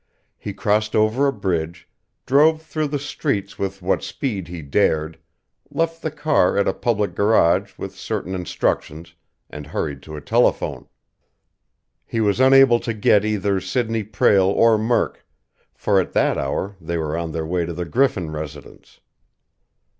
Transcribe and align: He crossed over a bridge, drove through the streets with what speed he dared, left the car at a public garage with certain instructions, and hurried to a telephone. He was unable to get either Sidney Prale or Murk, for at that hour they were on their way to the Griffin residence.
He 0.39 0.51
crossed 0.51 0.95
over 0.95 1.27
a 1.27 1.31
bridge, 1.31 1.87
drove 2.25 2.63
through 2.63 2.87
the 2.87 2.97
streets 2.97 3.59
with 3.59 3.83
what 3.83 4.01
speed 4.01 4.47
he 4.47 4.63
dared, 4.63 5.19
left 5.69 6.01
the 6.01 6.09
car 6.09 6.57
at 6.57 6.67
a 6.67 6.73
public 6.73 7.13
garage 7.13 7.77
with 7.77 7.95
certain 7.95 8.33
instructions, 8.33 9.13
and 9.47 9.67
hurried 9.67 10.01
to 10.01 10.15
a 10.15 10.21
telephone. 10.21 10.87
He 12.03 12.19
was 12.19 12.39
unable 12.39 12.79
to 12.79 12.95
get 12.95 13.23
either 13.23 13.61
Sidney 13.61 14.03
Prale 14.03 14.49
or 14.49 14.75
Murk, 14.79 15.23
for 15.75 16.01
at 16.01 16.13
that 16.13 16.35
hour 16.35 16.75
they 16.81 16.97
were 16.97 17.15
on 17.15 17.31
their 17.31 17.45
way 17.45 17.67
to 17.67 17.73
the 17.73 17.85
Griffin 17.85 18.31
residence. 18.31 19.01